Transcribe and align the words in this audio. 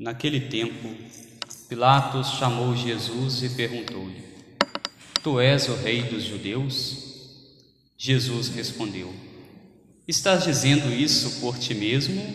Naquele 0.00 0.40
tempo, 0.40 0.96
Pilatos 1.68 2.28
chamou 2.38 2.74
Jesus 2.74 3.42
e 3.42 3.50
perguntou-lhe: 3.50 4.24
Tu 5.22 5.38
és 5.38 5.68
o 5.68 5.74
rei 5.74 6.04
dos 6.04 6.22
judeus? 6.22 6.96
Jesus 7.98 8.48
respondeu: 8.48 9.14
Estás 10.08 10.44
dizendo 10.44 10.90
isso 10.90 11.42
por 11.42 11.58
ti 11.58 11.74
mesmo 11.74 12.34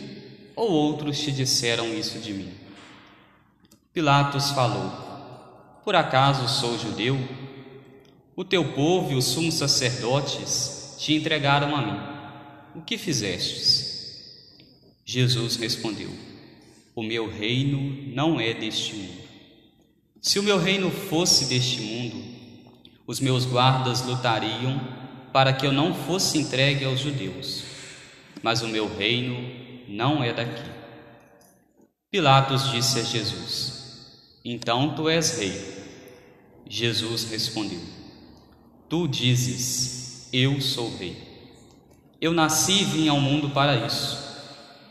ou 0.55 0.71
outros 0.71 1.17
te 1.17 1.31
disseram 1.31 1.91
isso 1.91 2.19
de 2.19 2.33
mim? 2.33 2.53
Pilatos 3.91 4.51
falou: 4.51 5.81
Por 5.83 5.95
acaso 5.95 6.47
sou 6.47 6.77
judeu? 6.77 7.17
O 8.35 8.45
teu 8.45 8.73
povo 8.73 9.11
e 9.11 9.15
os 9.15 9.25
sumos 9.25 9.55
sacerdotes 9.55 10.97
te 10.99 11.15
entregaram 11.15 11.75
a 11.75 11.81
mim. 11.81 12.79
O 12.79 12.83
que 12.83 12.95
fizestes? 12.95 14.21
Jesus 15.03 15.55
respondeu: 15.55 16.34
o 16.95 17.03
meu 17.03 17.29
reino 17.29 18.13
não 18.15 18.39
é 18.39 18.53
deste 18.53 18.95
mundo. 18.95 19.25
Se 20.21 20.39
o 20.39 20.43
meu 20.43 20.57
reino 20.57 20.89
fosse 20.89 21.45
deste 21.45 21.81
mundo, 21.81 22.23
os 23.05 23.19
meus 23.19 23.45
guardas 23.45 24.01
lutariam 24.01 24.79
para 25.33 25.51
que 25.51 25.67
eu 25.67 25.73
não 25.73 25.93
fosse 25.93 26.37
entregue 26.37 26.85
aos 26.85 27.01
judeus. 27.01 27.63
Mas 28.41 28.61
o 28.61 28.69
meu 28.69 28.87
reino 28.97 29.37
não 29.89 30.23
é 30.23 30.31
daqui. 30.31 30.63
Pilatos 32.09 32.71
disse 32.71 32.99
a 32.99 33.03
Jesus: 33.03 34.39
Então 34.43 34.95
tu 34.95 35.09
és 35.09 35.37
rei. 35.37 35.75
Jesus 36.67 37.29
respondeu: 37.29 37.81
Tu 38.87 39.07
dizes, 39.07 40.29
eu 40.31 40.61
sou 40.61 40.95
rei. 40.97 41.17
Eu 42.21 42.31
nasci 42.31 42.81
e 42.81 42.85
vim 42.85 43.07
ao 43.09 43.19
mundo 43.19 43.49
para 43.49 43.85
isso 43.85 44.25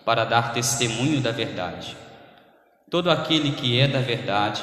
para 0.04 0.24
dar 0.24 0.52
testemunho 0.52 1.20
da 1.20 1.32
verdade. 1.32 1.96
Todo 2.90 3.10
aquele 3.10 3.52
que 3.52 3.80
é 3.80 3.88
da 3.88 4.00
verdade, 4.00 4.62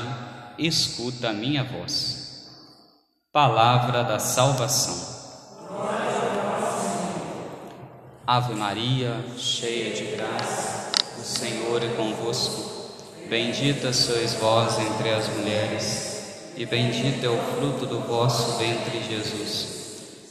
escuta 0.57 1.29
a 1.29 1.33
minha 1.33 1.63
voz. 1.63 2.49
Palavra 3.31 4.03
da 4.03 4.19
salvação. 4.19 5.19
Ave 8.25 8.53
Maria, 8.53 9.25
cheia 9.37 9.93
de 9.93 10.15
graça, 10.15 10.91
o 11.17 11.21
Senhor 11.21 11.83
é 11.83 11.89
convosco. 11.95 12.71
Bendita 13.27 13.91
sois 13.91 14.35
vós 14.35 14.77
entre 14.79 15.09
as 15.09 15.27
mulheres, 15.29 16.53
e 16.55 16.65
bendito 16.65 17.25
é 17.25 17.29
o 17.29 17.37
fruto 17.37 17.85
do 17.85 17.99
vosso 18.01 18.57
ventre, 18.57 19.03
Jesus. 19.03 19.81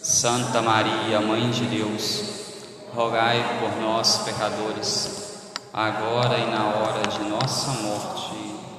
Santa 0.03 0.63
Maria, 0.63 1.21
Mãe 1.21 1.51
de 1.51 1.65
Deus, 1.65 2.50
rogai 2.95 3.61
por 3.61 3.81
nós, 3.81 4.19
pecadores, 4.25 5.53
agora 5.73 6.39
e 6.39 6.51
na 6.51 6.67
hora 6.75 7.09
de 7.09 7.29
nossa 7.29 7.71
morte. 7.83 8.35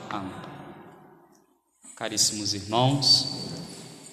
Amém. 0.09 0.31
Caríssimos 1.95 2.53
irmãos, 2.53 3.27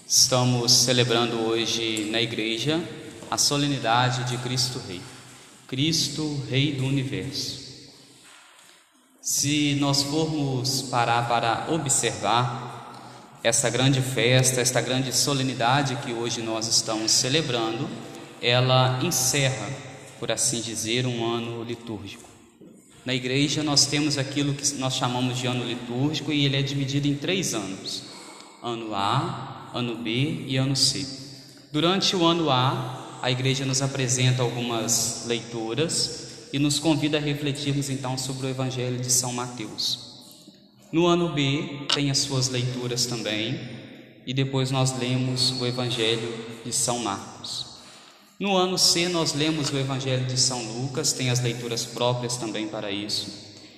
estamos 0.06 0.72
celebrando 0.72 1.41
hoje 1.41 2.09
na 2.12 2.21
igreja 2.21 2.81
a 3.31 3.37
solenidade 3.37 4.25
de 4.25 4.39
Cristo 4.39 4.81
Rei, 4.87 5.03
Cristo 5.67 6.43
Rei 6.49 6.75
do 6.75 6.84
Universo. 6.84 7.67
Se 9.21 9.75
nós 9.81 10.03
formos 10.03 10.83
parar 10.83 11.28
para 11.28 11.67
observar 11.71 13.41
essa 13.43 13.69
grande 13.69 14.01
festa, 14.01 14.61
esta 14.61 14.81
grande 14.81 15.12
solenidade 15.12 15.97
que 15.97 16.12
hoje 16.12 16.41
nós 16.41 16.67
estamos 16.69 17.11
celebrando, 17.11 17.89
ela 18.41 19.01
encerra 19.03 19.88
por 20.19 20.31
assim 20.31 20.61
dizer, 20.61 21.06
um 21.06 21.25
ano 21.25 21.62
litúrgico. 21.62 22.29
Na 23.05 23.15
igreja 23.15 23.62
nós 23.62 23.87
temos 23.87 24.19
aquilo 24.19 24.53
que 24.53 24.75
nós 24.75 24.95
chamamos 24.95 25.39
de 25.39 25.47
ano 25.47 25.65
litúrgico 25.65 26.33
e 26.33 26.45
ele 26.45 26.56
é 26.56 26.62
dividido 26.62 27.09
em 27.09 27.15
três 27.15 27.55
anos: 27.55 28.03
ano 28.62 28.95
A, 28.95 29.71
ano 29.75 29.97
B 29.97 30.45
e 30.47 30.57
ano 30.57 30.77
C. 30.77 31.07
Durante 31.73 32.15
o 32.17 32.25
ano 32.25 32.51
A, 32.51 33.19
a 33.23 33.31
igreja 33.31 33.65
nos 33.65 33.83
apresenta 33.83 34.43
algumas 34.43 35.25
leituras 35.27 36.49
e 36.53 36.59
nos 36.59 36.78
convida 36.78 37.19
a 37.19 37.21
refletirmos 37.21 37.91
então 37.91 38.17
sobre 38.17 38.47
o 38.47 38.51
Evangelho 38.51 38.99
de 38.99 39.11
São 39.11 39.33
Mateus. 39.33 40.09
No 40.91 41.07
ano 41.07 41.34
B, 41.34 41.87
tem 41.95 42.11
as 42.11 42.19
suas 42.19 42.49
leituras 42.49 43.05
também, 43.07 43.61
e 44.27 44.33
depois 44.33 44.71
nós 44.71 44.99
lemos 44.99 45.59
o 45.61 45.67
Evangelho 45.67 46.34
de 46.65 46.73
São 46.73 47.01
Marcos. 47.01 47.68
No 48.38 48.56
ano 48.56 48.78
C, 48.78 49.09
nós 49.09 49.32
lemos 49.32 49.71
o 49.71 49.76
Evangelho 49.76 50.25
de 50.25 50.38
São 50.38 50.62
Lucas, 50.62 51.12
tem 51.12 51.28
as 51.28 51.41
leituras 51.41 51.84
próprias 51.84 52.37
também 52.37 52.69
para 52.69 52.88
isso. 52.88 53.32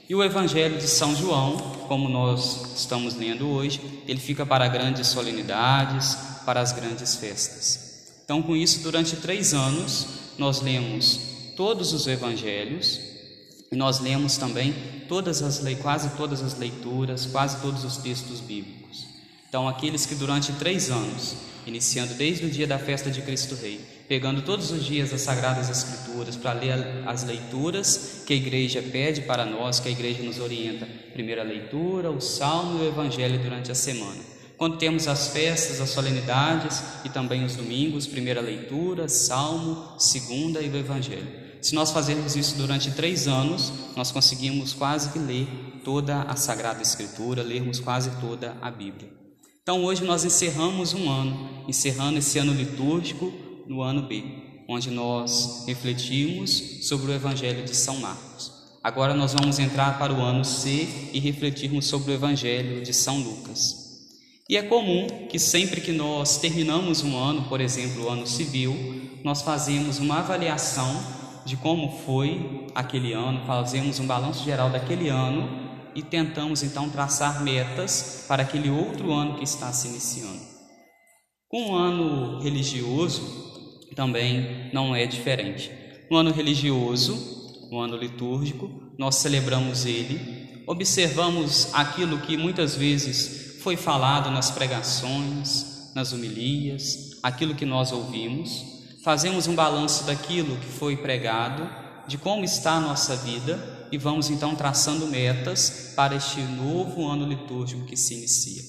E 0.07 0.15
o 0.15 0.23
Evangelho 0.23 0.77
de 0.77 0.87
São 0.87 1.17
João, 1.17 1.57
como 1.89 2.11
nós 2.11 2.77
estamos 2.77 3.15
lendo 3.15 3.49
hoje, 3.49 3.81
ele 4.07 4.21
fica 4.21 4.45
para 4.45 4.69
grandes 4.69 5.07
solenidades, 5.07 6.15
para 6.45 6.61
as 6.61 6.73
grandes 6.73 7.17
festas. 7.17 8.13
Então, 8.23 8.43
com 8.43 8.55
isso, 8.55 8.81
durante 8.81 9.17
três 9.17 9.55
anos, 9.55 10.07
nós 10.37 10.61
lemos 10.61 11.19
todos 11.57 11.95
os 11.95 12.07
Evangelhos 12.07 13.01
e 13.73 13.77
nós 13.77 13.99
lemos 13.99 14.37
também 14.37 14.75
todas 15.09 15.41
as 15.43 15.63
quase 15.81 16.11
todas 16.19 16.43
as 16.43 16.59
leituras, 16.59 17.25
quase 17.25 17.63
todos 17.63 17.83
os 17.83 17.97
textos 17.97 18.41
bíblicos. 18.41 19.07
Então, 19.49 19.67
aqueles 19.67 20.05
que 20.05 20.15
durante 20.15 20.53
três 20.53 20.91
anos, 20.91 21.35
iniciando 21.67 22.13
desde 22.13 22.45
o 22.45 22.51
dia 22.51 22.67
da 22.67 22.79
festa 22.79 23.11
de 23.11 23.23
Cristo 23.23 23.55
Rei, 23.55 24.00
pegando 24.11 24.43
todos 24.43 24.73
os 24.73 24.85
dias 24.85 25.13
as 25.13 25.21
Sagradas 25.21 25.71
Escrituras 25.71 26.35
para 26.35 26.53
ler 26.53 27.05
as 27.07 27.23
leituras 27.23 28.25
que 28.27 28.33
a 28.33 28.37
igreja 28.37 28.83
pede 28.83 29.21
para 29.21 29.47
nós, 29.47 29.79
que 29.79 29.87
a 29.87 29.93
igreja 29.93 30.21
nos 30.25 30.41
orienta. 30.41 30.85
Primeira 31.13 31.45
leitura, 31.45 32.11
o 32.11 32.21
Salmo 32.21 32.81
e 32.81 32.87
o 32.87 32.89
Evangelho 32.89 33.39
durante 33.41 33.71
a 33.71 33.75
semana. 33.77 34.19
Quando 34.57 34.79
temos 34.79 35.07
as 35.07 35.29
festas, 35.29 35.81
as 35.81 35.91
solenidades 35.91 36.83
e 37.05 37.09
também 37.09 37.45
os 37.45 37.55
domingos, 37.55 38.09
primeira 38.09 38.41
leitura, 38.41 39.09
Salmo, 39.09 39.95
segunda 39.97 40.61
e 40.61 40.69
o 40.69 40.77
Evangelho. 40.77 41.29
Se 41.63 41.77
nós 41.77 41.93
fazermos 41.93 42.35
isso 42.35 42.57
durante 42.57 42.91
três 42.91 43.29
anos, 43.29 43.73
nós 43.95 44.11
conseguimos 44.11 44.73
quase 44.73 45.11
que 45.11 45.21
ler 45.21 45.47
toda 45.85 46.23
a 46.23 46.35
Sagrada 46.35 46.83
Escritura, 46.83 47.45
lermos 47.45 47.79
quase 47.79 48.11
toda 48.21 48.57
a 48.61 48.73
Bíblia. 48.73 49.09
Então 49.63 49.85
hoje 49.85 50.03
nós 50.03 50.25
encerramos 50.25 50.95
um 50.95 51.09
ano, 51.09 51.65
encerrando 51.69 52.19
esse 52.19 52.41
ano 52.41 52.53
litúrgico 52.53 53.49
no 53.71 53.83
ano 53.83 54.03
B, 54.03 54.25
onde 54.69 54.91
nós 54.91 55.63
refletimos 55.65 56.89
sobre 56.89 57.13
o 57.13 57.15
Evangelho 57.15 57.65
de 57.65 57.73
São 57.73 58.01
Marcos. 58.01 58.51
Agora 58.83 59.15
nós 59.15 59.33
vamos 59.33 59.61
entrar 59.61 59.97
para 59.97 60.13
o 60.13 60.21
ano 60.21 60.45
C 60.45 60.89
e 61.13 61.21
refletirmos 61.21 61.87
sobre 61.87 62.11
o 62.11 62.15
Evangelho 62.15 62.83
de 62.83 62.93
São 62.93 63.21
Lucas. 63.21 64.09
E 64.49 64.57
é 64.57 64.63
comum 64.63 65.07
que 65.29 65.39
sempre 65.39 65.81
que 65.81 65.93
nós 65.93 66.39
terminamos 66.39 67.05
um 67.05 67.17
ano, 67.17 67.45
por 67.45 67.61
exemplo, 67.61 68.07
o 68.07 68.09
ano 68.09 68.27
civil, 68.27 68.75
nós 69.23 69.41
fazemos 69.41 70.01
uma 70.01 70.19
avaliação 70.19 71.01
de 71.47 71.57
como 71.57 72.01
foi 72.05 72.67
aquele 72.75 73.13
ano, 73.13 73.47
fazemos 73.47 74.01
um 74.01 74.07
balanço 74.07 74.43
geral 74.43 74.69
daquele 74.69 75.09
ano 75.09 75.49
e 75.95 76.03
tentamos 76.03 76.65
então 76.65 76.91
traçar 76.91 77.45
metas 77.45 78.25
para 78.27 78.43
aquele 78.43 78.69
outro 78.69 79.13
ano 79.13 79.37
que 79.37 79.45
está 79.45 79.73
se 79.73 79.87
iniciando. 79.87 80.51
Com 81.49 81.75
ano 81.75 82.41
religioso 82.41 83.50
também 83.95 84.71
não 84.73 84.95
é 84.95 85.07
diferente. 85.07 85.71
No 86.11 86.17
ano 86.17 86.33
religioso, 86.33 87.69
no 87.71 87.81
ano 87.81 87.97
litúrgico, 87.97 88.71
nós 88.99 89.17
celebramos 89.17 89.87
ele, 89.87 90.63
observamos 90.67 91.69
aquilo 91.73 92.19
que 92.19 92.37
muitas 92.37 92.77
vezes 92.77 93.59
foi 93.61 93.77
falado 93.77 94.31
nas 94.31 94.51
pregações, 94.51 95.93
nas 95.95 96.13
homilias, 96.13 97.19
aquilo 97.23 97.55
que 97.55 97.65
nós 97.65 97.93
ouvimos, 97.93 98.65
fazemos 99.03 99.47
um 99.47 99.55
balanço 99.55 100.05
daquilo 100.05 100.57
que 100.57 100.67
foi 100.67 100.97
pregado, 100.97 101.69
de 102.07 102.19
como 102.19 102.45
está 102.45 102.73
a 102.73 102.81
nossa 102.81 103.17
vida 103.17 103.89
e 103.93 103.99
vamos 103.99 104.31
então 104.31 104.55
traçando 104.55 105.07
metas 105.07 105.93
para 105.95 106.15
este 106.15 106.41
novo 106.41 107.07
ano 107.07 107.27
litúrgico 107.27 107.87
que 107.87 107.97
se 107.97 108.15
inicia. 108.15 108.63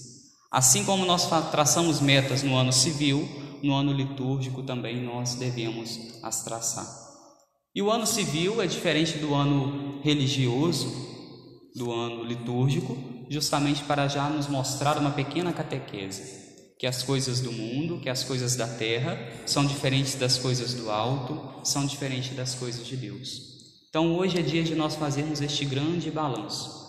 Assim 0.51 0.83
como 0.83 1.06
nós 1.06 1.27
traçamos 1.50 2.01
metas 2.01 2.44
no 2.44 2.56
ano 2.56 2.73
civil, 2.73 3.27
no 3.63 3.74
ano 3.74 3.92
litúrgico 3.92 4.63
também 4.63 5.02
nós 5.02 5.36
devemos 5.36 6.19
as 6.24 6.44
traçar. 6.44 6.88
E 7.74 7.81
o 7.81 7.90
ano 7.90 8.06
civil 8.06 8.62
é 8.62 8.68
diferente 8.68 9.18
do 9.18 9.34
ano 9.34 10.02
religioso, 10.02 10.92
do 11.75 11.92
ano 11.92 12.24
litúrgico, 12.24 12.98
justamente 13.30 13.84
para 13.84 14.08
já 14.08 14.30
nos 14.30 14.48
mostrar 14.48 14.98
uma 14.98 15.12
pequena 15.12 15.54
catequese, 15.54 16.75
que 16.78 16.86
as 16.86 17.02
coisas 17.02 17.40
do 17.40 17.52
mundo, 17.52 18.00
que 18.02 18.10
as 18.10 18.24
coisas 18.24 18.56
da 18.58 18.68
terra 18.68 19.18
são 19.46 19.66
diferentes 19.66 20.16
das 20.16 20.38
coisas 20.38 20.74
do 20.74 20.92
alto, 20.92 21.66
são 21.66 21.86
diferentes 21.86 22.36
das 22.36 22.56
coisas 22.56 22.86
de 22.86 22.98
Deus. 22.98 23.52
Então 23.90 24.16
hoje 24.16 24.40
é 24.40 24.42
dia 24.42 24.64
de 24.64 24.75
nós 24.75 24.96
fazermos 24.96 25.42
este 25.42 25.64
grande 25.64 26.12
balanço. 26.12 26.81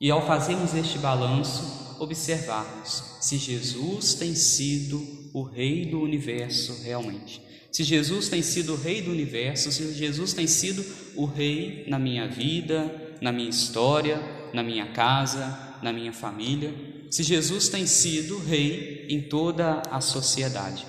E 0.00 0.10
ao 0.10 0.26
fazermos 0.26 0.74
este 0.74 0.98
balanço, 0.98 1.96
observarmos 2.00 3.18
se 3.20 3.36
Jesus 3.36 4.14
tem 4.14 4.34
sido 4.34 5.21
o 5.32 5.42
Rei 5.42 5.86
do 5.86 6.00
universo 6.00 6.82
realmente. 6.82 7.40
Se 7.70 7.82
Jesus 7.84 8.28
tem 8.28 8.42
sido 8.42 8.74
o 8.74 8.76
Rei 8.76 9.00
do 9.00 9.10
universo, 9.10 9.72
se 9.72 9.94
Jesus 9.94 10.34
tem 10.34 10.46
sido 10.46 10.84
o 11.16 11.24
Rei 11.24 11.84
na 11.88 11.98
minha 11.98 12.28
vida, 12.28 13.16
na 13.20 13.32
minha 13.32 13.48
história, 13.48 14.20
na 14.52 14.62
minha 14.62 14.92
casa, 14.92 15.78
na 15.82 15.92
minha 15.92 16.12
família, 16.12 16.74
se 17.10 17.22
Jesus 17.22 17.68
tem 17.68 17.86
sido 17.86 18.38
Rei 18.38 19.06
em 19.08 19.22
toda 19.22 19.82
a 19.90 20.00
sociedade. 20.00 20.86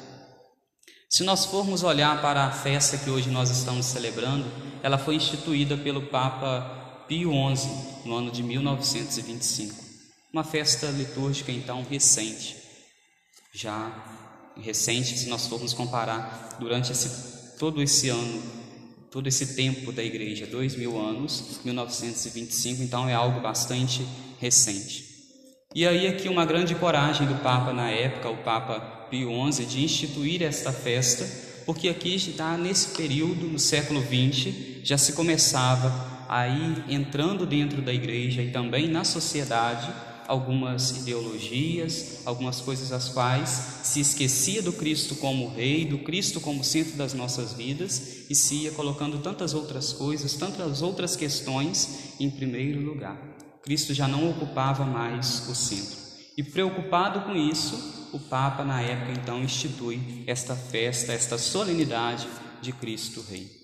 Se 1.09 1.23
nós 1.23 1.45
formos 1.45 1.83
olhar 1.83 2.21
para 2.21 2.45
a 2.45 2.51
festa 2.51 2.97
que 2.97 3.09
hoje 3.09 3.29
nós 3.29 3.49
estamos 3.49 3.85
celebrando, 3.85 4.45
ela 4.81 4.97
foi 4.97 5.15
instituída 5.15 5.77
pelo 5.77 6.07
Papa 6.07 7.05
Pio 7.07 7.31
XI 7.55 7.69
no 8.05 8.15
ano 8.15 8.31
de 8.31 8.41
1925. 8.41 9.75
Uma 10.33 10.43
festa 10.43 10.87
litúrgica 10.87 11.51
então 11.51 11.85
recente, 11.89 12.57
já 13.53 14.22
recente 14.61 15.17
se 15.17 15.29
nós 15.29 15.47
formos 15.47 15.73
comparar 15.73 16.57
durante 16.59 16.91
esse, 16.91 17.57
todo 17.57 17.81
esse 17.81 18.09
ano, 18.09 18.41
todo 19.11 19.27
esse 19.27 19.55
tempo 19.55 19.91
da 19.91 20.03
igreja, 20.03 20.45
dois 20.45 20.75
mil 20.75 20.99
anos, 20.99 21.59
1925, 21.63 22.83
então 22.83 23.07
é 23.07 23.13
algo 23.13 23.39
bastante 23.41 24.05
recente. 24.39 25.11
E 25.75 25.87
aí 25.87 26.07
aqui 26.07 26.29
uma 26.29 26.45
grande 26.45 26.75
coragem 26.75 27.27
do 27.27 27.35
Papa 27.35 27.73
na 27.73 27.89
época, 27.89 28.29
o 28.29 28.37
Papa 28.37 29.07
Pio 29.09 29.29
XI, 29.51 29.65
de 29.65 29.83
instituir 29.83 30.43
esta 30.43 30.71
festa 30.71 31.51
porque 31.65 31.89
aqui 31.89 32.15
está 32.15 32.57
nesse 32.57 32.95
período, 32.95 33.47
no 33.47 33.59
século 33.59 34.01
XX, 34.01 34.53
já 34.83 34.97
se 34.97 35.13
começava 35.13 36.25
a 36.27 36.47
ir 36.47 36.83
entrando 36.89 37.45
dentro 37.45 37.81
da 37.81 37.93
igreja 37.93 38.41
e 38.41 38.51
também 38.51 38.87
na 38.87 39.03
sociedade 39.03 39.91
algumas 40.27 40.91
ideologias, 40.97 42.21
algumas 42.25 42.61
coisas 42.61 42.91
as 42.91 43.09
quais 43.09 43.49
se 43.83 43.99
esquecia 43.99 44.61
do 44.61 44.73
Cristo 44.73 45.15
como 45.15 45.49
Rei, 45.49 45.85
do 45.85 45.99
Cristo 45.99 46.39
como 46.39 46.63
centro 46.63 46.97
das 46.97 47.13
nossas 47.13 47.53
vidas 47.53 48.25
e 48.29 48.35
se 48.35 48.55
ia 48.55 48.71
colocando 48.71 49.19
tantas 49.19 49.53
outras 49.53 49.93
coisas, 49.93 50.33
tantas 50.33 50.81
outras 50.81 51.15
questões 51.15 52.15
em 52.19 52.29
primeiro 52.29 52.81
lugar. 52.81 53.17
Cristo 53.63 53.93
já 53.93 54.07
não 54.07 54.29
ocupava 54.29 54.85
mais 54.85 55.47
o 55.49 55.55
centro. 55.55 55.97
E 56.35 56.43
preocupado 56.43 57.21
com 57.21 57.35
isso, 57.35 58.09
o 58.11 58.19
Papa, 58.19 58.63
na 58.63 58.81
época, 58.81 59.11
então, 59.11 59.41
institui 59.41 60.23
esta 60.27 60.55
festa, 60.55 61.13
esta 61.13 61.37
solenidade 61.37 62.27
de 62.61 62.71
Cristo 62.71 63.23
Rei. 63.29 63.62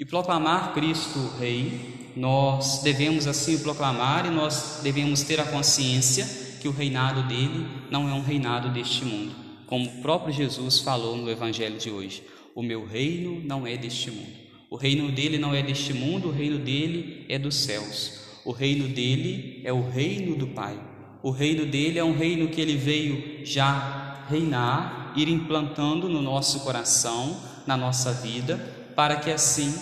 E 0.00 0.04
proclamar 0.06 0.72
Cristo 0.72 1.18
Rei, 1.38 2.10
nós 2.16 2.80
devemos 2.82 3.26
assim 3.26 3.58
proclamar 3.58 4.24
e 4.24 4.30
nós 4.30 4.80
devemos 4.82 5.22
ter 5.22 5.38
a 5.38 5.44
consciência 5.44 6.26
que 6.58 6.66
o 6.66 6.70
reinado 6.70 7.22
dele 7.24 7.66
não 7.90 8.08
é 8.08 8.14
um 8.14 8.22
reinado 8.22 8.70
deste 8.70 9.04
mundo, 9.04 9.34
como 9.66 9.84
o 9.84 10.00
próprio 10.00 10.32
Jesus 10.32 10.80
falou 10.80 11.18
no 11.18 11.30
Evangelho 11.30 11.76
de 11.76 11.90
hoje: 11.90 12.22
O 12.54 12.62
meu 12.62 12.86
reino 12.86 13.42
não 13.44 13.66
é 13.66 13.76
deste 13.76 14.10
mundo. 14.10 14.32
O 14.70 14.76
reino 14.76 15.12
dele 15.12 15.36
não 15.36 15.54
é 15.54 15.62
deste 15.62 15.92
mundo, 15.92 16.28
o 16.28 16.32
reino 16.32 16.58
dele 16.58 17.26
é 17.28 17.38
dos 17.38 17.56
céus. 17.56 18.20
O 18.42 18.52
reino 18.52 18.88
dele 18.88 19.60
é 19.64 19.72
o 19.72 19.86
reino 19.86 20.34
do 20.34 20.46
Pai. 20.46 20.80
O 21.22 21.30
reino 21.30 21.66
dele 21.66 21.98
é 21.98 22.04
um 22.04 22.16
reino 22.16 22.48
que 22.48 22.58
ele 22.58 22.74
veio 22.74 23.44
já 23.44 24.24
reinar, 24.30 25.12
ir 25.14 25.28
implantando 25.28 26.08
no 26.08 26.22
nosso 26.22 26.60
coração, 26.60 27.38
na 27.66 27.76
nossa 27.76 28.14
vida, 28.14 28.79
para 29.00 29.16
que 29.16 29.30
assim, 29.30 29.74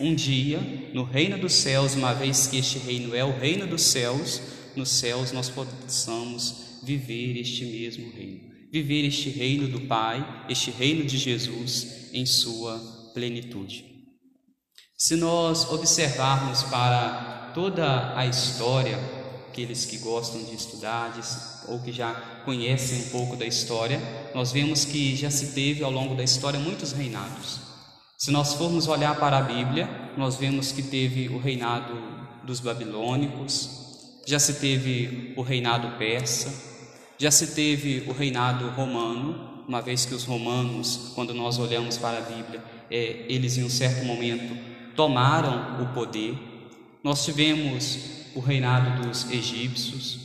um 0.00 0.12
dia, 0.12 0.58
no 0.92 1.04
reino 1.04 1.38
dos 1.38 1.52
céus, 1.52 1.94
uma 1.94 2.12
vez 2.12 2.48
que 2.48 2.58
este 2.58 2.76
reino 2.76 3.14
é 3.14 3.24
o 3.24 3.30
reino 3.30 3.68
dos 3.68 3.82
céus, 3.82 4.42
nos 4.74 4.88
céus 4.88 5.30
nós 5.30 5.48
possamos 5.48 6.80
viver 6.82 7.38
este 7.38 7.64
mesmo 7.66 8.10
reino. 8.10 8.40
Viver 8.72 9.06
este 9.06 9.30
reino 9.30 9.68
do 9.68 9.82
Pai, 9.82 10.46
este 10.48 10.72
reino 10.72 11.04
de 11.04 11.16
Jesus 11.16 12.10
em 12.12 12.26
sua 12.26 12.76
plenitude. 13.14 13.84
Se 14.98 15.14
nós 15.14 15.70
observarmos 15.70 16.64
para 16.64 17.52
toda 17.54 18.18
a 18.18 18.26
história 18.26 18.98
aqueles 19.50 19.86
que 19.86 19.98
gostam 19.98 20.42
de 20.42 20.52
estudar 20.52 21.16
ou 21.68 21.80
que 21.80 21.92
já 21.92 22.12
conhecem 22.44 23.02
um 23.02 23.10
pouco 23.10 23.36
da 23.36 23.46
história, 23.46 24.00
nós 24.34 24.50
vemos 24.50 24.84
que 24.84 25.14
já 25.14 25.30
se 25.30 25.52
teve 25.52 25.84
ao 25.84 25.92
longo 25.92 26.16
da 26.16 26.24
história 26.24 26.58
muitos 26.58 26.90
reinados. 26.90 27.73
Se 28.24 28.30
nós 28.30 28.54
formos 28.54 28.88
olhar 28.88 29.14
para 29.16 29.36
a 29.36 29.42
Bíblia, 29.42 29.86
nós 30.16 30.36
vemos 30.36 30.72
que 30.72 30.82
teve 30.82 31.28
o 31.28 31.38
reinado 31.38 31.92
dos 32.42 32.58
babilônicos, 32.58 34.22
já 34.26 34.38
se 34.38 34.54
teve 34.54 35.34
o 35.36 35.42
reinado 35.42 35.98
persa, 35.98 36.50
já 37.18 37.30
se 37.30 37.48
teve 37.48 38.02
o 38.08 38.14
reinado 38.14 38.66
romano, 38.70 39.62
uma 39.68 39.82
vez 39.82 40.06
que 40.06 40.14
os 40.14 40.24
romanos, 40.24 41.12
quando 41.14 41.34
nós 41.34 41.58
olhamos 41.58 41.98
para 41.98 42.16
a 42.16 42.20
Bíblia, 42.22 42.64
é, 42.90 43.26
eles 43.28 43.58
em 43.58 43.64
um 43.64 43.68
certo 43.68 44.06
momento 44.06 44.56
tomaram 44.96 45.82
o 45.82 45.92
poder. 45.92 46.34
Nós 47.02 47.26
tivemos 47.26 47.98
o 48.34 48.40
reinado 48.40 49.06
dos 49.06 49.30
egípcios. 49.30 50.18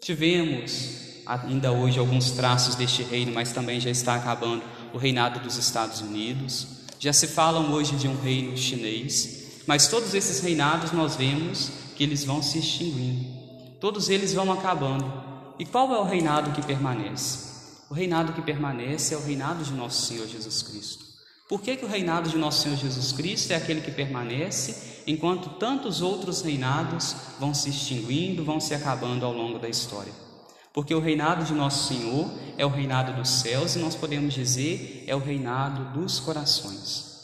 Tivemos 0.00 1.24
ainda 1.26 1.72
hoje 1.72 1.98
alguns 1.98 2.30
traços 2.30 2.76
deste 2.76 3.02
reino, 3.02 3.32
mas 3.32 3.50
também 3.50 3.80
já 3.80 3.90
está 3.90 4.14
acabando 4.14 4.62
o 4.94 4.96
reinado 4.96 5.40
dos 5.40 5.56
Estados 5.56 6.00
Unidos. 6.00 6.85
Já 6.98 7.12
se 7.12 7.26
falam 7.26 7.72
hoje 7.72 7.96
de 7.96 8.08
um 8.08 8.20
reino 8.20 8.56
chinês, 8.56 9.62
mas 9.66 9.88
todos 9.88 10.14
esses 10.14 10.40
reinados 10.40 10.92
nós 10.92 11.16
vemos 11.16 11.70
que 11.94 12.02
eles 12.02 12.24
vão 12.24 12.42
se 12.42 12.58
extinguindo. 12.58 13.26
Todos 13.80 14.08
eles 14.08 14.32
vão 14.32 14.52
acabando. 14.52 15.12
E 15.58 15.64
qual 15.64 15.92
é 15.94 15.98
o 15.98 16.04
reinado 16.04 16.52
que 16.52 16.66
permanece? 16.66 17.46
O 17.90 17.94
reinado 17.94 18.32
que 18.32 18.42
permanece 18.42 19.14
é 19.14 19.16
o 19.16 19.22
reinado 19.22 19.62
de 19.62 19.72
nosso 19.72 20.06
Senhor 20.06 20.26
Jesus 20.26 20.62
Cristo. 20.62 21.04
Por 21.48 21.60
que, 21.60 21.76
que 21.76 21.84
o 21.84 21.88
reinado 21.88 22.28
de 22.28 22.36
nosso 22.36 22.62
Senhor 22.62 22.76
Jesus 22.76 23.12
Cristo 23.12 23.52
é 23.52 23.56
aquele 23.56 23.80
que 23.80 23.92
permanece, 23.92 25.02
enquanto 25.06 25.50
tantos 25.58 26.02
outros 26.02 26.42
reinados 26.42 27.14
vão 27.38 27.54
se 27.54 27.70
extinguindo, 27.70 28.44
vão 28.44 28.58
se 28.58 28.74
acabando 28.74 29.24
ao 29.24 29.32
longo 29.32 29.58
da 29.58 29.68
história? 29.68 30.25
Porque 30.76 30.94
o 30.94 31.00
reinado 31.00 31.42
de 31.42 31.54
nosso 31.54 31.88
Senhor 31.88 32.30
é 32.58 32.66
o 32.66 32.68
reinado 32.68 33.14
dos 33.14 33.30
céus 33.30 33.74
e 33.74 33.78
nós 33.78 33.94
podemos 33.94 34.34
dizer 34.34 35.04
é 35.06 35.16
o 35.16 35.18
reinado 35.18 35.98
dos 35.98 36.20
corações. 36.20 37.16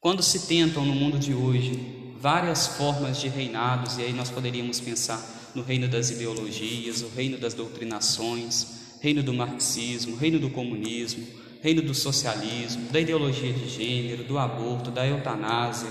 Quando 0.00 0.22
se 0.22 0.46
tentam 0.46 0.86
no 0.86 0.94
mundo 0.94 1.18
de 1.18 1.34
hoje 1.34 2.14
várias 2.20 2.68
formas 2.68 3.20
de 3.20 3.26
reinados, 3.26 3.98
e 3.98 4.02
aí 4.02 4.12
nós 4.12 4.30
poderíamos 4.30 4.78
pensar 4.78 5.20
no 5.52 5.64
reino 5.64 5.88
das 5.88 6.10
ideologias, 6.10 7.02
o 7.02 7.08
reino 7.08 7.38
das 7.38 7.54
doutrinações, 7.54 8.98
reino 9.00 9.20
do 9.20 9.34
marxismo, 9.34 10.14
reino 10.14 10.38
do 10.38 10.50
comunismo, 10.50 11.26
reino 11.60 11.82
do 11.82 11.92
socialismo, 11.92 12.88
da 12.92 13.00
ideologia 13.00 13.52
de 13.52 13.68
gênero, 13.68 14.22
do 14.22 14.38
aborto, 14.38 14.92
da 14.92 15.04
eutanásia. 15.04 15.90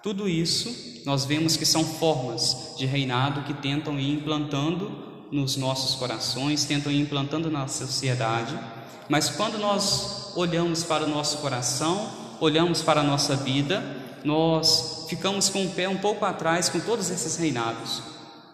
Tudo 0.00 0.28
isso 0.28 1.02
nós 1.04 1.24
vemos 1.24 1.56
que 1.56 1.66
são 1.66 1.82
formas 1.82 2.76
de 2.78 2.86
reinado 2.86 3.42
que 3.42 3.54
tentam 3.54 3.98
ir 3.98 4.12
implantando 4.12 5.12
nos 5.34 5.56
nossos 5.56 5.96
corações, 5.96 6.64
tentam 6.64 6.92
ir 6.92 7.00
implantando 7.00 7.50
na 7.50 7.66
sociedade, 7.66 8.56
mas 9.08 9.28
quando 9.30 9.58
nós 9.58 10.32
olhamos 10.36 10.84
para 10.84 11.02
o 11.02 11.08
nosso 11.08 11.38
coração, 11.38 12.08
olhamos 12.40 12.82
para 12.82 13.00
a 13.00 13.02
nossa 13.02 13.34
vida, 13.34 13.82
nós 14.22 15.06
ficamos 15.08 15.48
com 15.48 15.64
o 15.64 15.70
pé 15.70 15.88
um 15.88 15.96
pouco 15.96 16.24
atrás 16.24 16.68
com 16.68 16.78
todos 16.78 17.10
esses 17.10 17.36
reinados. 17.36 18.00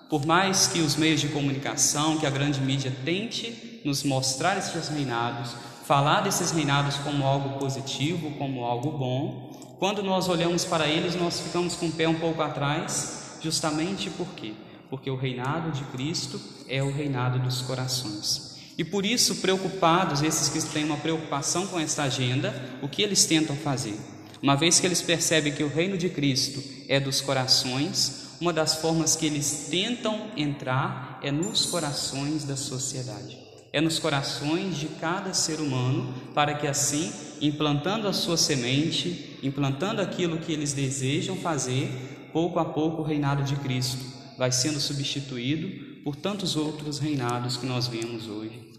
Por 0.08 0.24
mais 0.24 0.68
que 0.68 0.80
os 0.80 0.96
meios 0.96 1.20
de 1.20 1.28
comunicação, 1.28 2.16
que 2.16 2.24
a 2.24 2.30
grande 2.30 2.62
mídia 2.62 2.96
tente 3.04 3.82
nos 3.84 4.02
mostrar 4.02 4.56
esses 4.56 4.88
reinados, 4.88 5.50
falar 5.84 6.22
desses 6.22 6.50
reinados 6.50 6.96
como 6.96 7.26
algo 7.26 7.58
positivo, 7.58 8.30
como 8.38 8.64
algo 8.64 8.92
bom, 8.92 9.76
quando 9.78 10.02
nós 10.02 10.30
olhamos 10.30 10.64
para 10.64 10.86
eles, 10.86 11.14
nós 11.14 11.40
ficamos 11.40 11.74
com 11.74 11.88
o 11.88 11.92
pé 11.92 12.08
um 12.08 12.18
pouco 12.18 12.40
atrás, 12.40 13.36
justamente 13.42 14.08
por 14.08 14.28
quê? 14.28 14.54
Porque 14.90 15.10
o 15.10 15.16
reinado 15.16 15.70
de 15.70 15.84
Cristo 15.84 16.40
é 16.68 16.82
o 16.82 16.92
reinado 16.92 17.38
dos 17.38 17.62
corações. 17.62 18.58
E 18.76 18.84
por 18.84 19.06
isso, 19.06 19.36
preocupados, 19.36 20.22
esses 20.22 20.48
que 20.48 20.72
têm 20.72 20.84
uma 20.84 20.96
preocupação 20.96 21.66
com 21.66 21.78
esta 21.78 22.02
agenda, 22.02 22.52
o 22.82 22.88
que 22.88 23.02
eles 23.02 23.24
tentam 23.24 23.54
fazer? 23.56 23.98
Uma 24.42 24.56
vez 24.56 24.80
que 24.80 24.86
eles 24.86 25.00
percebem 25.00 25.54
que 25.54 25.62
o 25.62 25.68
reino 25.68 25.96
de 25.96 26.08
Cristo 26.08 26.62
é 26.88 26.98
dos 26.98 27.20
corações, 27.20 28.36
uma 28.40 28.52
das 28.52 28.76
formas 28.76 29.14
que 29.14 29.26
eles 29.26 29.68
tentam 29.70 30.28
entrar 30.36 31.20
é 31.22 31.30
nos 31.30 31.66
corações 31.66 32.44
da 32.44 32.56
sociedade 32.56 33.50
é 33.72 33.80
nos 33.80 33.98
corações 33.98 34.76
de 34.76 34.86
cada 34.86 35.32
ser 35.32 35.60
humano, 35.60 36.12
para 36.34 36.54
que 36.54 36.66
assim, 36.66 37.12
implantando 37.40 38.08
a 38.08 38.12
sua 38.12 38.36
semente, 38.36 39.38
implantando 39.42 40.02
aquilo 40.02 40.38
que 40.38 40.52
eles 40.52 40.72
desejam 40.72 41.36
fazer, 41.36 42.28
pouco 42.32 42.58
a 42.58 42.64
pouco 42.64 43.02
o 43.02 43.04
reinado 43.04 43.44
de 43.44 43.56
Cristo 43.56 44.19
vai 44.40 44.50
sendo 44.50 44.80
substituído 44.80 46.02
por 46.02 46.16
tantos 46.16 46.56
outros 46.56 46.98
reinados 46.98 47.58
que 47.58 47.66
nós 47.66 47.86
vemos 47.86 48.26
hoje. 48.26 48.72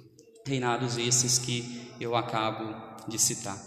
Reinados 0.44 0.98
esses 0.98 1.38
que 1.38 1.94
eu 2.00 2.16
acabo 2.16 2.74
de 3.08 3.20
citar. 3.20 3.62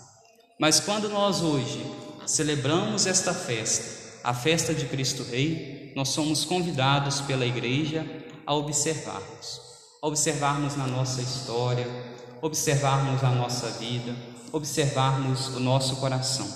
Mas 0.58 0.80
quando 0.80 1.08
nós 1.08 1.40
hoje 1.40 1.80
celebramos 2.26 3.06
esta 3.06 3.32
festa, 3.32 4.18
a 4.24 4.34
festa 4.34 4.74
de 4.74 4.86
Cristo 4.86 5.22
Rei, 5.22 5.92
nós 5.94 6.08
somos 6.08 6.44
convidados 6.44 7.20
pela 7.20 7.46
igreja 7.46 8.04
a 8.44 8.52
observarmos 8.52 9.60
observarmos 10.02 10.76
na 10.76 10.88
nossa 10.88 11.22
história, 11.22 11.86
observarmos 12.42 13.22
a 13.22 13.30
nossa 13.30 13.70
vida, 13.78 14.14
observarmos 14.52 15.46
o 15.56 15.60
nosso 15.60 15.96
coração. 15.96 16.46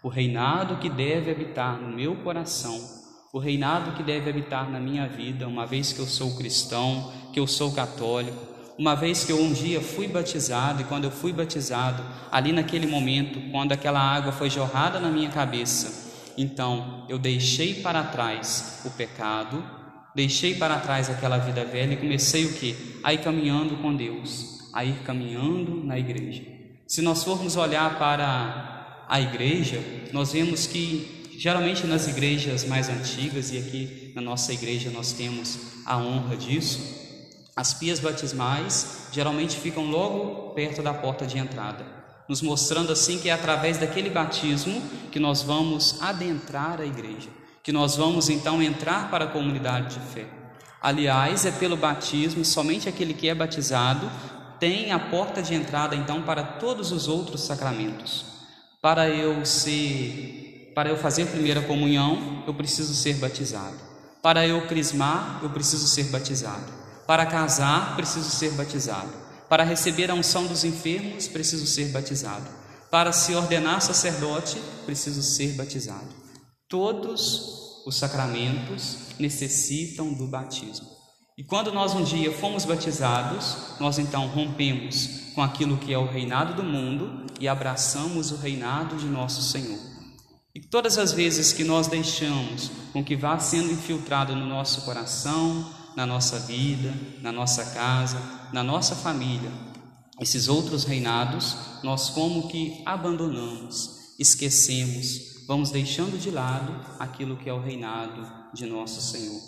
O 0.00 0.08
reinado 0.08 0.78
que 0.78 0.88
deve 0.88 1.32
habitar 1.32 1.78
no 1.78 1.94
meu 1.94 2.16
coração, 2.22 2.99
o 3.32 3.38
reinado 3.38 3.92
que 3.92 4.02
deve 4.02 4.28
habitar 4.28 4.70
na 4.70 4.80
minha 4.80 5.06
vida, 5.06 5.46
uma 5.46 5.66
vez 5.66 5.92
que 5.92 6.00
eu 6.00 6.06
sou 6.06 6.36
cristão, 6.36 7.12
que 7.32 7.40
eu 7.40 7.46
sou 7.46 7.72
católico, 7.72 8.38
uma 8.78 8.94
vez 8.94 9.24
que 9.24 9.32
eu 9.32 9.40
um 9.40 9.52
dia 9.52 9.80
fui 9.80 10.08
batizado 10.08 10.82
e 10.82 10.84
quando 10.84 11.04
eu 11.04 11.10
fui 11.10 11.32
batizado, 11.32 12.02
ali 12.32 12.52
naquele 12.52 12.86
momento, 12.86 13.40
quando 13.50 13.72
aquela 13.72 14.00
água 14.00 14.32
foi 14.32 14.48
jorrada 14.50 14.98
na 14.98 15.10
minha 15.10 15.30
cabeça, 15.30 16.32
então 16.36 17.04
eu 17.08 17.18
deixei 17.18 17.74
para 17.74 18.02
trás 18.04 18.82
o 18.84 18.90
pecado, 18.90 19.62
Deixei 20.14 20.56
para 20.56 20.78
trás 20.78 21.08
aquela 21.08 21.38
vida 21.38 21.64
velha 21.64 21.92
e 21.94 21.96
comecei 21.96 22.44
o 22.44 22.52
que? 22.54 22.98
A 23.02 23.14
ir 23.14 23.18
caminhando 23.18 23.76
com 23.76 23.94
Deus, 23.94 24.68
a 24.72 24.84
ir 24.84 25.02
caminhando 25.04 25.84
na 25.84 25.98
igreja. 25.98 26.42
Se 26.86 27.00
nós 27.00 27.22
formos 27.22 27.56
olhar 27.56 27.96
para 27.96 29.04
a 29.08 29.20
igreja, 29.20 29.80
nós 30.12 30.32
vemos 30.32 30.66
que 30.66 31.19
geralmente 31.40 31.86
nas 31.86 32.06
igrejas 32.06 32.64
mais 32.64 32.90
antigas, 32.90 33.50
e 33.50 33.58
aqui 33.58 34.12
na 34.14 34.20
nossa 34.20 34.52
igreja 34.52 34.90
nós 34.90 35.12
temos 35.12 35.58
a 35.86 35.96
honra 35.96 36.36
disso, 36.36 36.78
as 37.56 37.72
pias 37.72 37.98
batismais 37.98 39.08
geralmente 39.10 39.56
ficam 39.56 39.84
logo 39.86 40.50
perto 40.50 40.82
da 40.82 40.92
porta 40.92 41.26
de 41.26 41.38
entrada, 41.38 41.86
nos 42.28 42.42
mostrando 42.42 42.92
assim 42.92 43.18
que 43.18 43.30
é 43.30 43.32
através 43.32 43.78
daquele 43.78 44.10
batismo 44.10 44.82
que 45.10 45.18
nós 45.18 45.42
vamos 45.42 46.00
adentrar 46.02 46.80
a 46.80 46.84
igreja 46.84 47.40
que 47.62 47.72
nós 47.72 47.96
vamos 47.96 48.28
então 48.28 48.62
entrar 48.62 49.10
para 49.10 49.26
a 49.26 49.28
comunidade 49.28 49.94
de 49.94 50.00
fé. 50.00 50.26
Aliás, 50.80 51.44
é 51.44 51.50
pelo 51.50 51.76
batismo, 51.76 52.44
somente 52.44 52.88
aquele 52.88 53.12
que 53.12 53.28
é 53.28 53.34
batizado 53.34 54.10
tem 54.58 54.92
a 54.92 54.98
porta 54.98 55.42
de 55.42 55.54
entrada 55.54 55.94
então 55.94 56.22
para 56.22 56.42
todos 56.42 56.90
os 56.92 57.08
outros 57.08 57.42
sacramentos. 57.42 58.24
Para 58.80 59.08
eu 59.08 59.44
ser, 59.44 60.49
para 60.74 60.88
eu 60.88 60.96
fazer 60.96 61.26
primeira 61.26 61.62
comunhão, 61.62 62.44
eu 62.46 62.54
preciso 62.54 62.94
ser 62.94 63.14
batizado. 63.14 63.76
Para 64.22 64.46
eu 64.46 64.66
crismar, 64.66 65.40
eu 65.42 65.50
preciso 65.50 65.86
ser 65.86 66.04
batizado. 66.04 66.72
Para 67.06 67.26
casar, 67.26 67.96
preciso 67.96 68.30
ser 68.30 68.52
batizado. 68.52 69.10
Para 69.48 69.64
receber 69.64 70.10
a 70.10 70.14
unção 70.14 70.46
dos 70.46 70.64
enfermos, 70.64 71.26
preciso 71.26 71.66
ser 71.66 71.86
batizado. 71.86 72.46
Para 72.90 73.12
se 73.12 73.34
ordenar 73.34 73.80
sacerdote, 73.80 74.60
preciso 74.84 75.22
ser 75.22 75.54
batizado. 75.54 76.08
Todos 76.68 77.82
os 77.86 77.96
sacramentos 77.96 78.98
necessitam 79.18 80.12
do 80.12 80.28
batismo. 80.28 80.86
E 81.36 81.42
quando 81.42 81.72
nós 81.72 81.94
um 81.94 82.04
dia 82.04 82.30
fomos 82.30 82.64
batizados, 82.64 83.56
nós 83.80 83.98
então 83.98 84.26
rompemos 84.26 85.32
com 85.34 85.42
aquilo 85.42 85.78
que 85.78 85.92
é 85.92 85.98
o 85.98 86.06
reinado 86.06 86.54
do 86.54 86.62
mundo 86.62 87.26
e 87.40 87.48
abraçamos 87.48 88.30
o 88.30 88.36
reinado 88.36 88.96
de 88.96 89.06
nosso 89.06 89.42
Senhor. 89.42 89.89
E 90.54 90.60
todas 90.60 90.98
as 90.98 91.12
vezes 91.12 91.52
que 91.52 91.62
nós 91.62 91.86
deixamos 91.86 92.70
com 92.92 93.04
que 93.04 93.16
vá 93.16 93.38
sendo 93.38 93.72
infiltrado 93.72 94.34
no 94.34 94.46
nosso 94.46 94.82
coração, 94.82 95.72
na 95.96 96.04
nossa 96.04 96.40
vida, 96.40 96.92
na 97.20 97.30
nossa 97.30 97.64
casa, 97.66 98.20
na 98.52 98.62
nossa 98.62 98.96
família, 98.96 99.50
esses 100.20 100.48
outros 100.48 100.84
reinados, 100.84 101.56
nós 101.82 102.10
como 102.10 102.48
que 102.48 102.82
abandonamos, 102.84 104.14
esquecemos, 104.18 105.46
vamos 105.46 105.70
deixando 105.70 106.18
de 106.18 106.30
lado 106.30 106.74
aquilo 106.98 107.36
que 107.36 107.48
é 107.48 107.52
o 107.52 107.62
reinado 107.62 108.26
de 108.52 108.66
nosso 108.66 109.00
Senhor. 109.00 109.40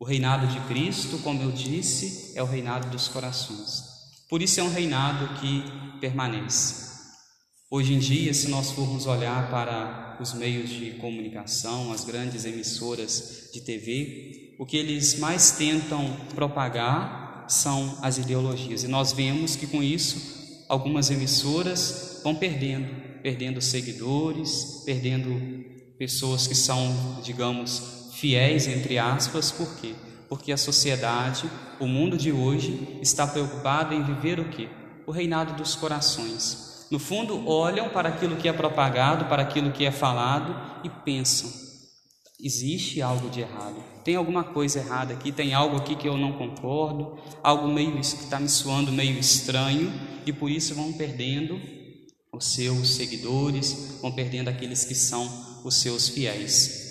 O 0.00 0.04
reinado 0.04 0.46
de 0.46 0.58
Cristo, 0.60 1.18
como 1.18 1.42
eu 1.42 1.52
disse, 1.52 2.32
é 2.34 2.42
o 2.42 2.46
reinado 2.46 2.88
dos 2.88 3.08
corações. 3.08 3.82
Por 4.28 4.40
isso 4.40 4.58
é 4.60 4.62
um 4.62 4.72
reinado 4.72 5.40
que 5.40 5.62
permanece. 6.00 6.87
Hoje 7.70 7.92
em 7.92 7.98
dia, 7.98 8.32
se 8.32 8.48
nós 8.48 8.70
formos 8.70 9.06
olhar 9.06 9.50
para 9.50 10.16
os 10.20 10.32
meios 10.32 10.70
de 10.70 10.92
comunicação, 10.92 11.92
as 11.92 12.02
grandes 12.02 12.46
emissoras 12.46 13.50
de 13.52 13.60
TV, 13.60 14.54
o 14.58 14.64
que 14.64 14.78
eles 14.78 15.18
mais 15.18 15.50
tentam 15.50 16.16
propagar 16.34 17.44
são 17.46 17.98
as 18.00 18.16
ideologias. 18.16 18.84
E 18.84 18.88
nós 18.88 19.12
vemos 19.12 19.54
que 19.54 19.66
com 19.66 19.82
isso 19.82 20.64
algumas 20.66 21.10
emissoras 21.10 22.20
vão 22.24 22.34
perdendo 22.34 23.08
perdendo 23.22 23.60
seguidores, 23.60 24.82
perdendo 24.86 25.64
pessoas 25.98 26.46
que 26.46 26.54
são, 26.54 27.20
digamos, 27.22 28.12
fiéis, 28.14 28.66
entre 28.66 28.96
aspas, 28.96 29.50
por 29.50 29.76
quê? 29.76 29.94
Porque 30.28 30.52
a 30.52 30.56
sociedade, 30.56 31.50
o 31.80 31.86
mundo 31.86 32.16
de 32.16 32.32
hoje, 32.32 32.98
está 33.02 33.26
preocupado 33.26 33.92
em 33.92 34.02
viver 34.02 34.38
o 34.40 34.48
quê? 34.48 34.68
O 35.06 35.10
reinado 35.10 35.54
dos 35.54 35.74
corações. 35.74 36.77
No 36.90 36.98
fundo, 36.98 37.46
olham 37.46 37.90
para 37.90 38.08
aquilo 38.08 38.36
que 38.36 38.48
é 38.48 38.52
propagado, 38.52 39.26
para 39.26 39.42
aquilo 39.42 39.72
que 39.72 39.84
é 39.84 39.90
falado 39.90 40.82
e 40.82 40.88
pensam: 40.88 41.50
existe 42.40 43.02
algo 43.02 43.28
de 43.28 43.40
errado, 43.40 43.76
tem 44.04 44.16
alguma 44.16 44.42
coisa 44.42 44.78
errada 44.78 45.12
aqui, 45.12 45.30
tem 45.30 45.52
algo 45.52 45.76
aqui 45.76 45.94
que 45.94 46.08
eu 46.08 46.16
não 46.16 46.32
concordo, 46.32 47.18
algo 47.42 47.68
meio 47.68 47.92
que 47.92 48.00
está 48.00 48.40
me 48.40 48.48
soando 48.48 48.90
meio 48.90 49.18
estranho, 49.18 49.92
e 50.24 50.32
por 50.32 50.50
isso 50.50 50.74
vão 50.74 50.92
perdendo 50.94 51.60
os 52.32 52.46
seus 52.46 52.94
seguidores, 52.94 53.98
vão 54.00 54.12
perdendo 54.12 54.48
aqueles 54.48 54.84
que 54.84 54.94
são 54.94 55.28
os 55.64 55.74
seus 55.76 56.08
fiéis. 56.08 56.86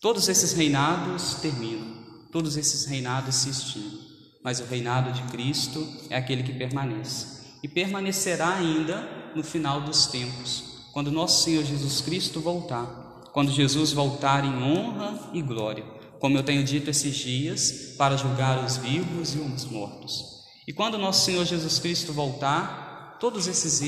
Todos 0.00 0.28
esses 0.28 0.52
reinados 0.52 1.36
terminam, 1.36 2.04
todos 2.30 2.56
esses 2.56 2.84
reinados 2.84 3.34
se 3.34 3.48
extinguem, 3.48 3.98
mas 4.44 4.60
o 4.60 4.64
reinado 4.64 5.10
de 5.12 5.22
Cristo 5.30 5.86
é 6.10 6.16
aquele 6.16 6.42
que 6.42 6.52
permanece 6.52 7.38
e 7.62 7.68
permanecerá 7.68 8.56
ainda 8.56 9.17
no 9.38 9.44
final 9.44 9.80
dos 9.80 10.08
tempos, 10.08 10.64
quando 10.92 11.12
nosso 11.12 11.44
Senhor 11.44 11.64
Jesus 11.64 12.00
Cristo 12.00 12.40
voltar, 12.40 12.84
quando 13.32 13.52
Jesus 13.52 13.92
voltar 13.92 14.44
em 14.44 14.64
honra 14.64 15.30
e 15.32 15.40
glória, 15.40 15.84
como 16.18 16.36
eu 16.36 16.42
tenho 16.42 16.64
dito 16.64 16.90
esses 16.90 17.14
dias, 17.14 17.94
para 17.96 18.16
julgar 18.16 18.64
os 18.64 18.78
vivos 18.78 19.36
e 19.36 19.38
os 19.38 19.64
mortos. 19.66 20.24
E 20.66 20.72
quando 20.72 20.98
nosso 20.98 21.24
Senhor 21.24 21.44
Jesus 21.44 21.78
Cristo 21.78 22.12
voltar, 22.12 23.16
todos 23.20 23.46
esses 23.46 23.80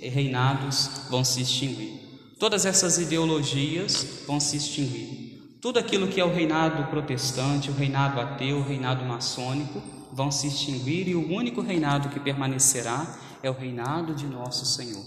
reinados 0.00 0.88
vão 1.10 1.22
se 1.22 1.42
extinguir. 1.42 2.00
Todas 2.40 2.64
essas 2.64 2.96
ideologias 2.96 4.22
vão 4.26 4.40
se 4.40 4.56
extinguir. 4.56 5.58
Tudo 5.60 5.78
aquilo 5.78 6.08
que 6.08 6.18
é 6.18 6.24
o 6.24 6.32
reinado 6.32 6.88
protestante, 6.88 7.70
o 7.70 7.74
reinado 7.74 8.18
ateu, 8.18 8.56
o 8.56 8.64
reinado 8.64 9.04
maçônico, 9.04 9.82
vão 10.10 10.30
se 10.30 10.46
extinguir 10.46 11.08
e 11.08 11.14
o 11.14 11.30
único 11.30 11.60
reinado 11.60 12.08
que 12.08 12.18
permanecerá 12.18 13.18
é 13.44 13.50
o 13.50 13.54
reinado 13.54 14.14
de 14.14 14.26
nosso 14.26 14.66
Senhor. 14.66 15.04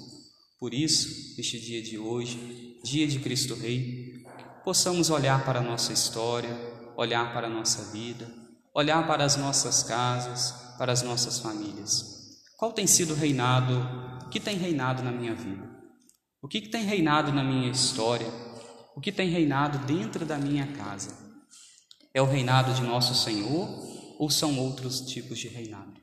Por 0.60 0.74
isso, 0.74 1.36
neste 1.38 1.60
dia 1.60 1.82
de 1.82 1.98
hoje, 1.98 2.80
dia 2.84 3.08
de 3.08 3.20
Cristo 3.20 3.56
Rei, 3.56 4.24
possamos 4.64 5.10
olhar 5.10 5.44
para 5.44 5.60
a 5.60 5.64
nossa 5.64 5.92
história, 5.92 6.50
olhar 6.96 7.34
para 7.34 7.48
a 7.48 7.50
nossa 7.50 7.92
vida, 7.92 8.32
olhar 8.74 9.06
para 9.06 9.24
as 9.24 9.36
nossas 9.36 9.84
casas, 9.84 10.52
para 10.78 10.92
as 10.92 11.02
nossas 11.02 11.40
famílias 11.40 12.18
qual 12.58 12.74
tem 12.74 12.88
sido 12.88 13.14
o 13.14 13.16
reinado? 13.16 13.72
O 14.26 14.30
que 14.30 14.40
tem 14.40 14.58
reinado 14.58 15.04
na 15.04 15.12
minha 15.12 15.36
vida? 15.36 15.70
O 16.42 16.48
que, 16.48 16.60
que 16.60 16.70
tem 16.70 16.84
reinado 16.84 17.32
na 17.32 17.44
minha 17.44 17.70
história? 17.70 18.28
O 18.96 19.00
que 19.00 19.12
tem 19.12 19.30
reinado 19.30 19.78
dentro 19.86 20.26
da 20.26 20.40
minha 20.40 20.66
casa? 20.74 21.16
É 22.16 22.20
o 22.20 22.26
reinado 22.26 22.74
de 22.74 22.82
nosso 22.82 23.14
Senhor 23.14 23.70
ou 24.18 24.28
são 24.32 24.58
outros 24.58 25.02
tipos 25.02 25.38
de 25.38 25.48
reinado? 25.48 26.02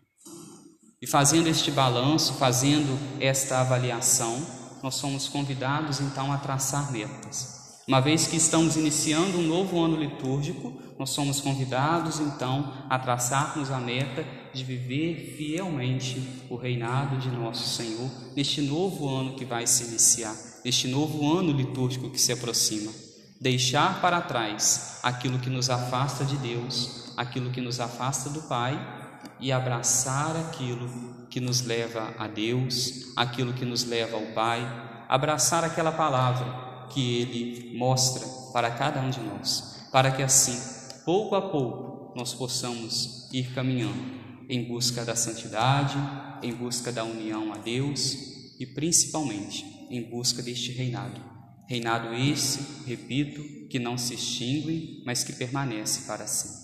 E 1.05 1.07
fazendo 1.07 1.49
este 1.49 1.71
balanço, 1.71 2.33
fazendo 2.33 2.99
esta 3.21 3.61
avaliação, 3.61 4.41
nós 4.83 4.95
somos 4.95 5.29
convidados 5.29 6.01
então 6.01 6.33
a 6.33 6.39
traçar 6.39 6.91
metas. 6.91 7.83
Uma 7.87 8.01
vez 8.01 8.27
que 8.27 8.39
estamos 8.39 8.75
iniciando 8.75 9.37
um 9.37 9.47
novo 9.47 9.79
ano 9.85 9.99
litúrgico, 9.99 10.73
nós 10.99 11.11
somos 11.11 11.43
convidados 11.43 12.21
então 12.21 12.73
a 12.89 12.99
traçarmos 12.99 13.71
a 13.71 13.77
meta 13.77 14.25
de 14.55 14.65
viver 14.65 15.35
fielmente 15.37 16.47
o 16.49 16.57
reinado 16.57 17.19
de 17.19 17.29
nosso 17.29 17.69
Senhor 17.77 18.11
neste 18.35 18.63
novo 18.63 19.07
ano 19.07 19.35
que 19.35 19.45
vai 19.45 19.67
se 19.67 19.85
iniciar, 19.85 20.35
neste 20.65 20.89
novo 20.89 21.31
ano 21.31 21.53
litúrgico 21.53 22.09
que 22.09 22.19
se 22.19 22.33
aproxima. 22.33 22.91
Deixar 23.39 24.01
para 24.01 24.23
trás 24.23 25.01
aquilo 25.03 25.39
que 25.39 25.51
nos 25.51 25.69
afasta 25.69 26.25
de 26.25 26.39
Deus, 26.39 27.13
aquilo 27.15 27.51
que 27.51 27.61
nos 27.61 27.79
afasta 27.79 28.31
do 28.31 28.41
Pai 28.45 29.04
e 29.45 29.53
abraçar 29.53 30.35
aquilo 30.39 30.89
que 31.29 31.39
nos 31.39 31.61
leva 31.61 32.15
a 32.19 32.27
Deus, 32.27 33.13
aquilo 33.15 33.53
que 33.53 33.67
nos 33.67 33.85
leva 33.85 34.17
ao 34.17 34.33
Pai, 34.33 34.63
abraçar 35.07 35.63
aquela 35.63 35.93
palavra 35.93 36.87
que 36.89 37.21
Ele 37.21 37.77
mostra 37.77 38.27
para 38.55 38.71
cada 38.71 39.03
um 39.03 39.11
de 39.11 39.21
nós, 39.21 39.87
para 39.93 40.11
que 40.11 40.23
assim, 40.23 40.59
pouco 41.05 41.35
a 41.35 41.43
pouco, 41.51 42.15
nós 42.17 42.33
possamos 42.33 43.29
ir 43.35 43.53
caminhando 43.53 44.15
em 44.49 44.65
busca 44.65 45.05
da 45.05 45.15
santidade, 45.15 45.99
em 46.43 46.55
busca 46.55 46.91
da 46.91 47.05
união 47.05 47.53
a 47.53 47.59
Deus 47.59 48.17
e 48.59 48.65
principalmente 48.65 49.87
em 49.91 50.09
busca 50.09 50.43
deste 50.43 50.73
reinado. 50.73 51.21
Reinado 51.69 52.15
esse, 52.15 52.83
repito, 52.87 53.43
que 53.69 53.79
não 53.79 53.99
se 53.99 54.15
extingue, 54.15 55.03
mas 55.05 55.23
que 55.23 55.35
permanece 55.35 56.07
para 56.07 56.27
sempre. 56.27 56.64